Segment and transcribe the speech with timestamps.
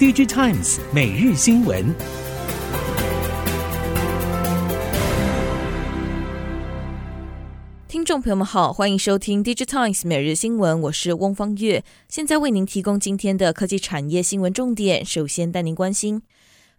[0.00, 1.94] DigiTimes 每日新闻。
[7.86, 15.04] 听众朋友们好，欢迎收听 DigiTimes 每日新闻，我是翁方月，现在为您提供今天的科技产业新闻重点。
[15.04, 16.22] 首先带您关心。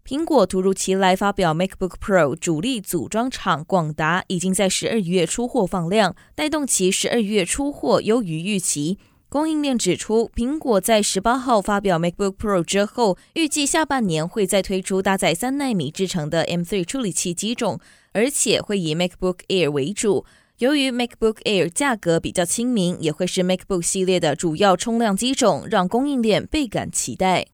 [0.04, 8.98] 苹果突如其来发表 MacBook Pro 主力组装厂广达已经在十二月出货放量，带动其十二月出货优于预期。
[9.32, 17.80] 供应链指出，苹果在十八号发表 MacBook Pro 之后，预计下半年会再推出搭载三纳米制成的 M3 处理器机种，
[18.12, 20.26] 而且会以 MacBook Air 为主。
[20.58, 27.48] 由于 MacBook Air 价格比较亲民，也会是 MacBook 系列的主要冲量机种，让供应链倍感期待。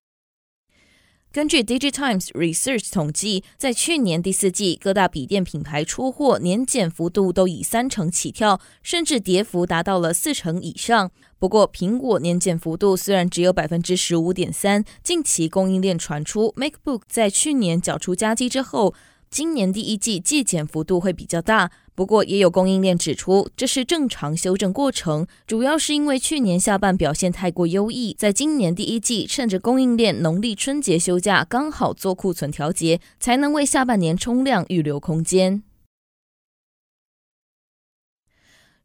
[1.37, 11.11] 根据 DigiTimes Research 统计，在去年第四季，各大笔电品牌出货年减幅度都以三成起跳，甚至跌幅达到了四成以上。
[11.37, 18.95] 不过，苹果年减幅度虽然只有百分之十五点三，近期供应链传出 MacBook 在去年缴出加机之后，
[19.29, 35.63] 今年第一季季减幅度会比较大，不过也有供应链指出，这是正常修正过程，主要是因为去年下半表现太过优异，在今年第一季趁着供应链农历春节休假刚好做库存调节，才能为下半年冲量预留空间。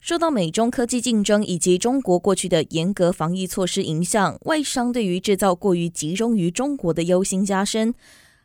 [0.00, 7.94] 受到美中科技竞争以及中国过去的严格防疫措施影响，外商对于制造过于集中于中国的忧心加深。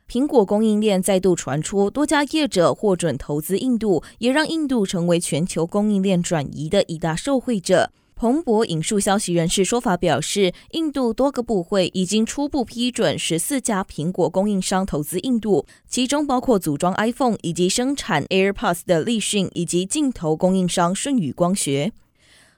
[0.10, 7.92] 苹果供应链再度传出多家业者获准投资印度，也让印度成为全球供应链转移的一大受惠者。
[8.16, 21.92] 彭博引述消息人士说法表示，印度多个部会已经初步批准十四家苹果供应商投资印度，其中包括组装 iPhone 以及生产 AirPods 的立讯以及镜头供应商舜宇光学。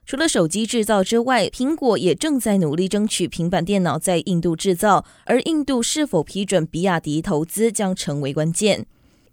[0.09, 8.87] 除了手机制造之外，苹果也正在努力争取平板电脑在印度制造，而印度是否批准比亚迪投资将成为关键。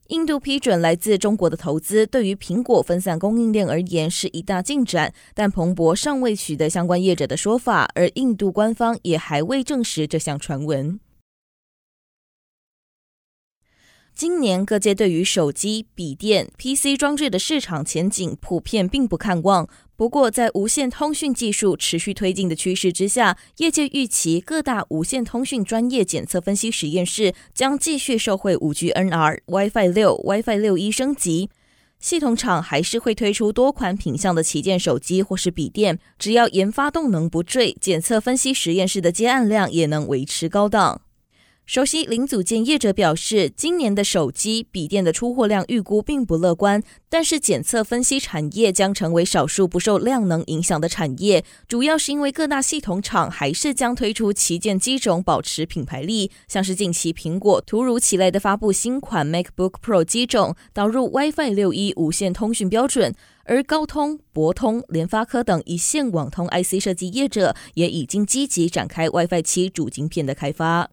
[0.09, 11.00] 印度批准来自中国的投资，对于苹果分散供应链而言是一大进展，但彭博尚未取得相关业者的说法，而印度官方也还未证实这项传闻。
[14.15, 19.69] 今年各界对于手机、笔电、PC 装置的市场前景普遍并不看望。
[19.97, 31.49] 不过，在无线通讯技术持续推进的趋势之下，业界预期各大无线通讯专业检测分析实验室将继续受惠 5G NR、WiFi 六、WiFi 六一升级。
[31.99, 41.01] 系统厂还是会推出多款品相的旗舰手机或是笔电，只要研发动能不坠，检测分析实验室的接案量也能维持高档。
[41.66, 56.31] 熟悉零组件业者表示，今年的手机、笔电的出货量预估并不乐观，但是检测分析产业将成为少数不受量能影响的产业，主要是因为各大系统厂还是将推出旗舰机种，保持品牌力。
[56.47, 63.12] 像是近期苹果突如其来的发布新款 MacBook Pro 机种，导入 WiFi 六一无线通讯标准，
[63.43, 70.91] 而高通、博通、联发科等一线网通 IC 设计业者也已经积极展开 WiFi 七主晶片的开发。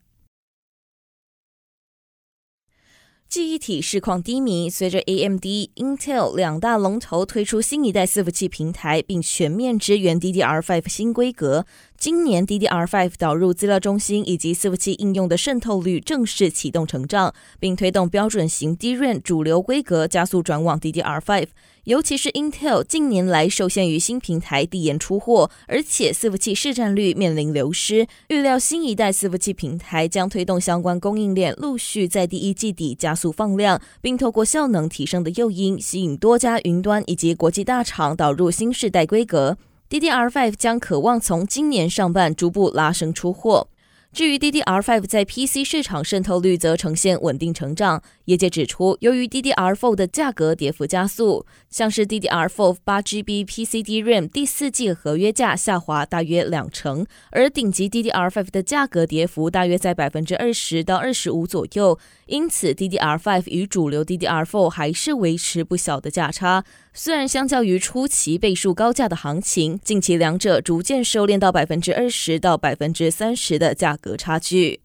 [3.34, 5.44] 记忆体市况低迷，随着 AMD、
[5.78, 11.66] Intel 两大龙头推出新一代伺服器平台，并全面支援 DDR5 新规格。
[12.04, 21.48] 今年 DDR5 导入资料中心以及伺服器应用的渗透率正式启动成长，并推动标准型 DRAM 主流规格加速转往 DDR5。
[21.86, 39.58] 尤其是 Intel 近年来受限于新平台递延出货，而且伺服器市占率面临流失，预料新一代伺服器平台将推动相关供应链陆续在第一季底加速放量，并透过效能提升的诱因，吸引多家云端以及国际大厂导入新世代规格。
[39.94, 43.68] DDR5 将可望从今年上半逐步拉升出货。
[44.12, 61.98] 至于 DDR5 在 PC 市场渗透率则呈现稳定成长，业界指出，由于 DDR4 的价格跌幅加速，像是 DDR4 8GB PC DRAM 第四季合约价下滑大约两成，而顶级 DDR5 的价格跌幅大约在百分之二十到二十五左右，
[62.28, 66.64] 因此 DDR5 与主流 DDR4 还是维持不小的价差。
[66.96, 74.83] 虽然相较于初期倍数高价的行情，近期两者逐渐收敛到百分之二十到百分之三十的价格差距。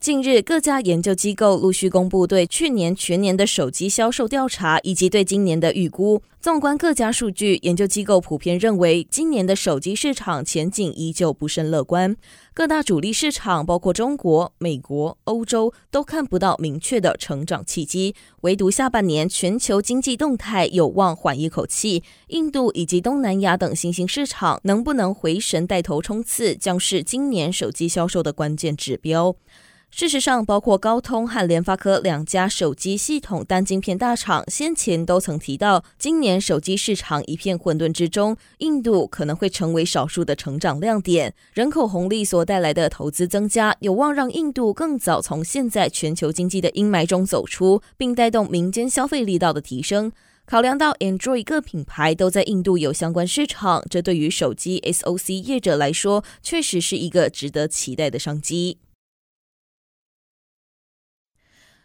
[0.00, 6.22] 近日，各家研究机构陆续公布对去年全年的手机销售调查，以及对今年的预估。
[6.40, 12.16] 纵观各家数据，研究机构普遍认为，今年的手机市场前景依旧不甚乐观。
[12.54, 18.14] 各大主力市场，包括中国、美国、欧洲，都看不到明确的成长契机。
[18.42, 22.04] 唯独下半年全球经济动态有望缓一口气。
[22.28, 29.34] 印度以及东南亚等新兴市场能不能回神带头冲刺，将是今年手机销售的关键指标。
[29.90, 41.34] 事实上，包括高通和联发科两家手机系统单晶片大厂，先前都曾提到，今年手机市场一片混沌之中，印度可能会成为少数的成长亮点。
[41.52, 50.12] 人口红利所带来的投资增加，有望让印度更早从现在全球经济的阴霾中走出，并带动民间消费力道的提升。
[50.44, 58.78] 考量到 Android 各品牌都在印度有相关市场，这对于手机 SoC 业者来说，确实是一个值得期待的商机。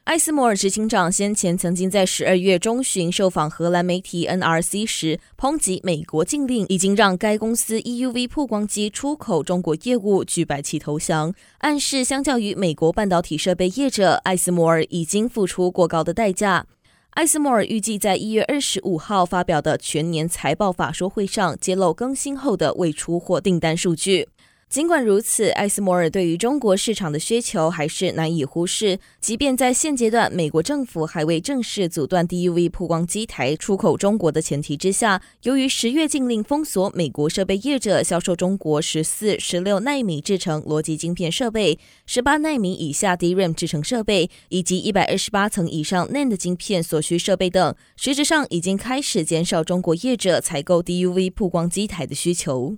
[0.03, 16.65] 艾斯摩尔执行长先前曾经在十二月中旬受访荷兰媒体 NRC 时，抨击美国禁令已经让该公司 EUV 曝光机出口中国业务举白旗投降，暗示相较于美国半导体设备业者，艾斯摩尔已经付出过高的代价。
[17.11, 24.27] 艾斯摩尔预计在一月二十五号发表的全年财报法说会上揭露更新后的未出货订单数据。
[24.69, 28.97] 尽管如此，艾斯摩尔对于中国市场的需求还是难以忽视。
[29.21, 41.77] 即便在现阶段，美国政府还未正式阻断 DUV 曝光机台出口中国的前提之下，由于十月禁令封锁美国设备业者销售中国十四、十六纳米制程逻辑晶片设备、
[42.07, 52.77] 十八纳米以下 DRAM 制程设备以及一百二十八层以上 NAND 晶片所需设备等，实质上已经开始减少中国业者采购 DUV 曝光机台的需求。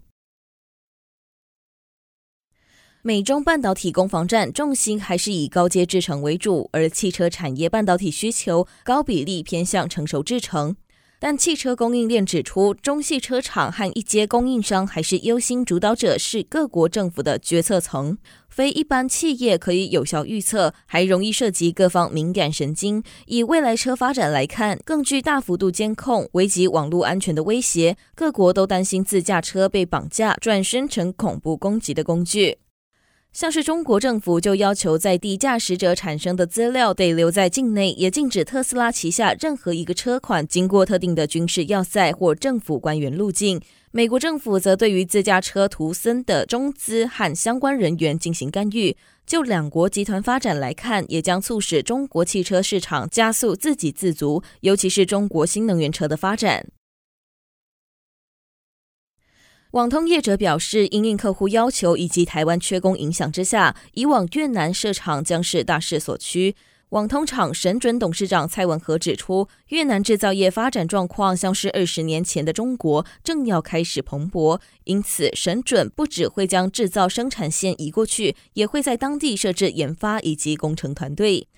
[3.07, 10.75] 美中半导体攻防战重心还是以高阶制程为主，而汽车产业半导体需求高比例偏向成熟制程。
[11.19, 18.17] 但汽车供应链指出，中系车厂和一阶供应商还是忧心主导者是各国政府的决策层，
[18.49, 23.03] 非一般企业可以有效预测，还容易涉及各方敏感神经。
[23.27, 32.57] 以未来车发展来看，更具大幅度监控、危及网络安全的威胁，各国都担心自驾车被绑架，转身成恐怖攻击的工具。
[33.35, 43.59] 像是中国政府就要求在地驾驶者产生的资料得留在境内，也禁止特斯拉旗下任何一个车款经过特定的军事要塞或政府官员路径。
[43.91, 48.95] 美国政府则对于自驾车图森的中资和相关人员进行干预。
[49.25, 56.65] 就两国集团发展来看，也将促使中国汽车市场加速自给自足，尤其是中国新能源车的发展。
[59.75, 66.56] 网通业者表示，因应客户要求以及台湾缺工影响之下，以往越南设厂将是大势所趋。
[66.89, 81.50] 网通厂神准董事长蔡文和指出，越南制造业发展状况像是二十年前的中国，正要开始蓬勃，因此神准不只会将制造生产线移过去，也会在当地设置研发以及工程团队。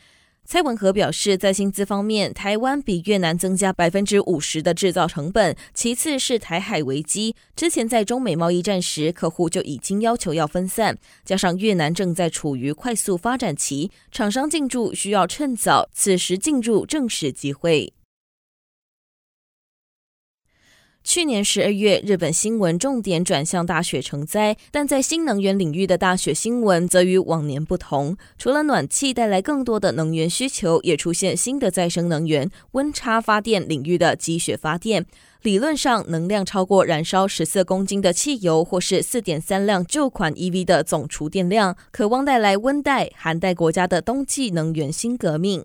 [0.50, 5.54] 蔡文和表示，在薪资方面，台湾比越南增加百分之五十的制造成本。
[5.74, 17.92] 其次是台海危机，之前在中美贸易战时，客户就已经要求要分散，加上越南正在处于快速发展期，厂商进驻需要趁早，此时进入正是机会。
[21.08, 28.18] 去年十二月，日本新闻重点转向大雪成灾，但在新能源领域的大雪新闻则与往年不同。
[28.38, 35.06] 除了暖气带来更多的能源需求，也出现新的再生能源——温差发电领域的积雪发电。
[35.44, 45.64] 理论上，能量超过燃烧十四公斤的汽油或是四点三辆旧款 EV 的总储电量，可望带来温带、寒带国家的冬季能源新革命。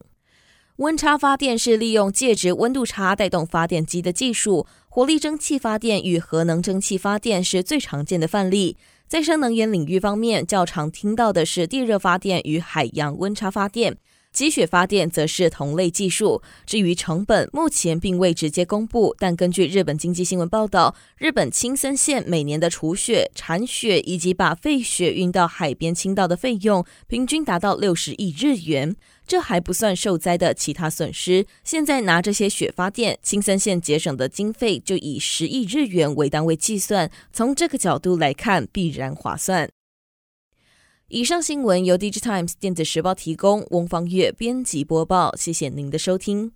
[0.76, 4.66] 温差发电是利用介质温度差带动发电机的技术。
[4.88, 8.78] 火力蒸汽发电与核能蒸汽发电是最常见的范例。
[9.06, 13.98] 再生能源领域方面，较常听到的是地热发电与海洋温差发电。
[14.32, 16.42] 积雪发电则是同类技术。
[16.64, 28.96] 至于成本，目前并未直接公布，但根据日本经济新闻报道，日本青森县每年的除雪、铲雪以及把废雪运到海边倾倒的费用，平均达到六十亿日元。
[29.24, 31.46] 这还不算受灾的其他损失。
[31.62, 37.10] 现在拿这些雪发电，青森县节省的经费就以十亿日元为单位计算。
[37.32, 39.70] 从这个角度来看，必然划算。
[41.14, 45.37] 以上新闻由 DigiTimes 电子时报提供，翁方月编辑播报。
[45.37, 46.52] 谢谢您的收听。